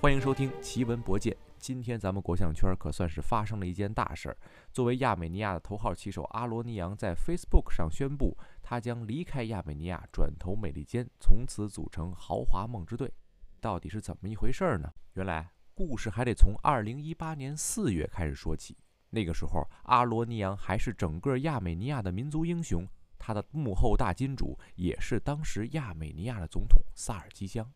[0.00, 1.36] 欢迎收听奇闻博见。
[1.58, 4.36] 今天咱们国象圈可算是发生了一件大事儿。
[4.72, 13.12] 作为亚美尼亚的头号棋手阿罗尼扬在 Facebook 上宣布，他将离开亚美尼亚，转投美利坚，从此组成豪华梦之队。
[13.60, 14.88] 到底是怎么一回事儿呢？
[15.14, 18.76] 原来故事还得从2018年4月开始说起。
[19.10, 22.86] 那个时候，阿罗尼扬还是整个亚美尼亚的民族英雄，
[23.18, 27.68] 他的幕后大金主也是当时亚美尼亚的总统萨尔基香。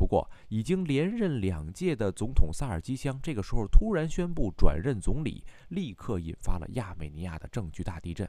[0.00, 8.26] 不过，已经连任两届的总统萨尔基香这个时候突然宣布转任总理，立刻引发了亚美尼亚的政局大地震。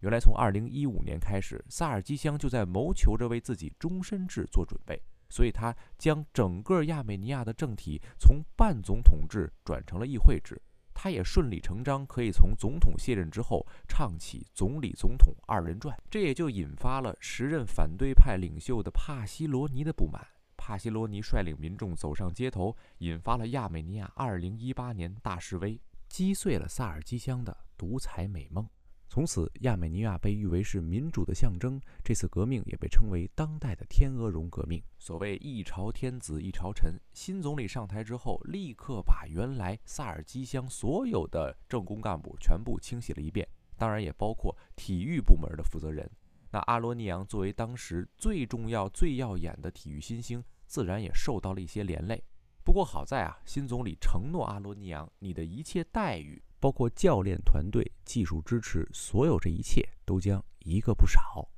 [0.00, 10.60] 原来，从2015年开始，萨尔基香就在谋求着为自己终身制做准备，所以他将整个亚美尼亚的政体从半总统制转成了议会制。
[10.92, 20.20] 他也顺理成章可以从总统卸任之后唱起总理总统二人转，这也就引发了时任反对派领袖的帕西罗尼的不满。
[20.68, 25.80] 帕西罗尼率领民众走上街头，引发了亚美尼亚2018年大示威，
[26.10, 28.68] 击碎了萨尔基乡的独裁美梦。
[29.08, 31.80] 从此，亚美尼亚被誉为是民主的象征。
[32.04, 34.82] 这次革命也被称为当代的天鹅绒革命。
[34.98, 46.06] 所谓一朝天子一朝臣，新总理上台之后，立刻把原来萨尔基乡所有的政工干部全部清洗了一遍，当然也包括体育部门的负责人。
[46.50, 50.44] 那阿罗尼扬作为当时最重要、最耀眼的体育新星。
[50.68, 52.22] 自然也受到了一些连累，
[52.62, 61.48] 不过好在啊，新总理承诺阿罗尼扬，你的一切待遇，包括教练团队、技术支持，所有这一切都将一个不少。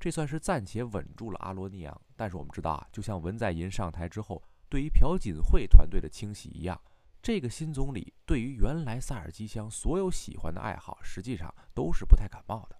[0.00, 2.00] 这算是暂且稳住了阿罗尼扬。
[2.16, 6.78] 但是我们知道啊，就像文在寅上台之后，对于朴槿惠团队的清洗一样，
[7.22, 12.76] 这个新总理对于原来萨尔基香所有喜欢的爱好，实际上都是不太感冒的，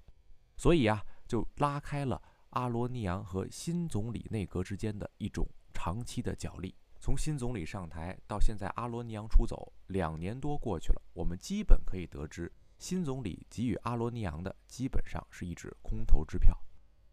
[0.56, 2.20] 所以啊，就拉开了
[2.56, 5.46] 阿罗尼扬和新总理内阁之间的一种。
[5.74, 16.58] 长期的角力，从新总理上台到现在阿罗尼扬出走，两年多过去了，我们基本可以得知，新总理给予阿罗尼扬的基本上是一纸空头支票。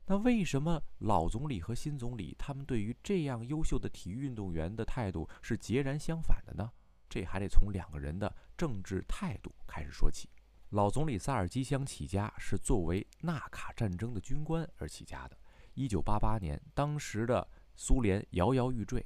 [0.06, 6.72] 那为什么老总理和新总理他们对于这样优秀的体育运动员的态度是截然相反的呢？
[7.09, 10.29] 这还得从两个人的政治态度开始说起。
[10.69, 15.38] 老总理萨尔基香起家是作为纳卡战争的军官而起家的。
[15.73, 19.06] 一九八八年，当时的苏联摇摇欲坠，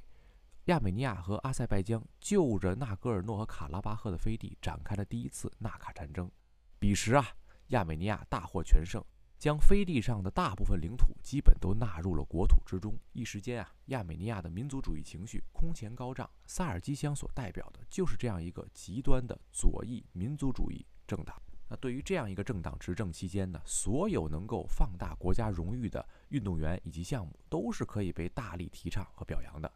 [0.64, 6.30] 亚美尼亚和阿塞拜疆就着纳戈尔诺和卡拉巴赫的飞地展开了第一次纳卡战争。
[6.78, 7.26] 彼时啊，
[7.68, 9.02] 亚美尼亚大获全胜，
[9.38, 12.94] 将飞地上的大部分领土基本都纳入了国土之中。
[13.12, 16.28] 一时间啊，亚美尼亚的民族主义情绪空前高涨。
[16.46, 21.40] 萨尔基乡所代表的就是这样一个极端的左翼民族主义政党。
[21.68, 29.70] 那对于这样一个政党执政期间呢，所有能够放大国家荣誉的运动员以及项目都是可以被大力提倡和表扬的。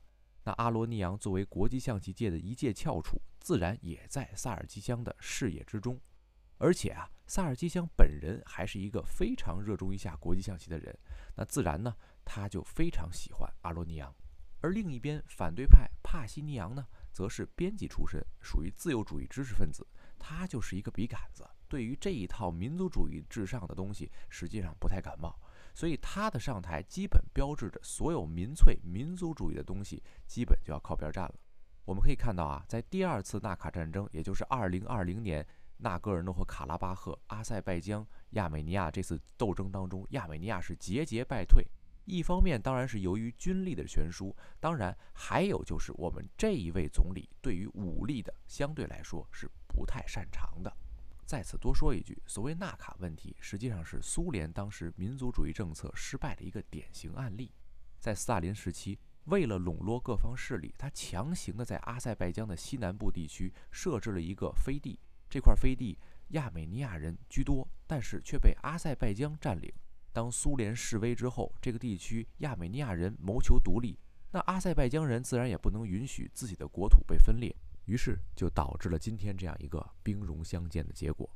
[0.44, 6.00] 那阿罗尼扬作为国际象棋界的一介翘楚，自然也在萨尔基香的视野之中。
[6.58, 10.96] 而且啊，萨尔基香本人还是一个非常热衷一下国际象棋的人，
[11.36, 14.14] 那自然呢，他就非常喜欢阿罗尼扬。
[14.60, 19.86] 而另一边反对派帕西尼扬呢，则是编辑出身，属于自由主义知识分子，
[20.18, 21.44] 他就是一个笔杆子。
[21.72, 25.34] 对于这一套民族主义至上的东西，实际上不太感冒，
[25.72, 31.34] 所以他的上台基本标志着所有民粹民族主义的东西基本就要靠边站了。
[31.86, 35.46] 我们可以看到啊，在第二次纳卡战争，也就是2020年
[35.78, 41.66] 纳戈尔诺和卡拉巴赫、阿塞拜疆、亚美尼亚这次斗争当中，亚美尼亚是节节败退。
[42.04, 50.76] 一方面当然是由于军力的悬殊，当然还有就是我们这一位总理对于武力的相对来说是不太擅长的。
[51.24, 57.50] 再次多说一句，所谓纳卡问题，实际上是苏联当时民族主义政策失败的一个典型案例。
[57.98, 64.98] 在斯大林时期，为了笼络各方势力，他强行的在阿塞拜疆的西南部地区设置了一个飞地。
[65.30, 65.96] 这块飞地
[66.30, 69.72] 亚美尼亚人居多，但是却被阿塞拜疆占领。
[70.12, 73.98] 当苏联示威之后，这个地区亚美尼亚人谋求独立，
[74.32, 77.54] 那阿塞拜疆人自然也不能允许自己的国土被分裂。
[77.84, 81.28] 于是就导致了今天这样一个兵戎相见的结果。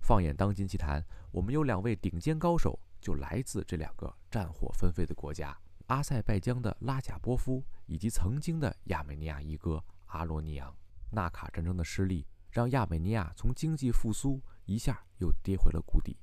[0.00, 5.56] 放眼当今棋坛，我们有两位顶尖高手，就来自这两个战火纷飞的国家：
[5.86, 10.74] 阿塞拜疆的拉贾波夫，以及曾经的亚美尼亚一哥阿罗尼扬。
[11.10, 16.16] 纳卡战争的失利，让亚美尼亚从经济复苏一下又跌回了谷底。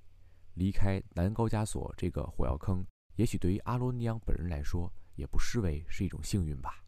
[0.55, 2.85] 离开南高加索这个火药坑，
[3.15, 6.83] 也许对于阿罗尼扬本人来说，也不失为是一种幸运吧。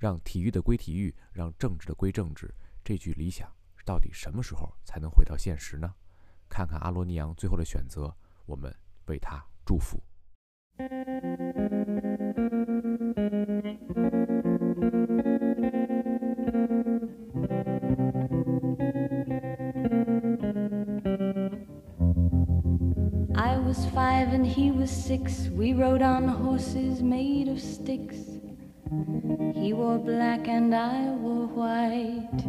[0.00, 2.52] 让体育的归体育，让政治的归政治，
[2.82, 3.46] 这句理想
[3.84, 5.94] 到底什么时候才能回到现实呢？
[6.48, 8.16] 看看阿罗尼扬最后的选择，
[8.46, 8.74] 我们
[9.08, 10.02] 为他祝福。
[23.34, 25.50] I was five and he was six.
[25.50, 28.39] We rode on horses made of sticks.
[29.54, 32.42] He wore black and I wore white.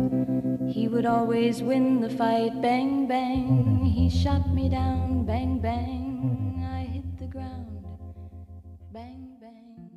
[0.67, 2.59] He would always win the fight.
[2.63, 3.85] Bang, bang.
[3.85, 5.23] He shot me down.
[5.23, 6.65] Bang, bang.
[6.65, 7.85] I hit the ground.
[8.91, 9.90] Bang, bang.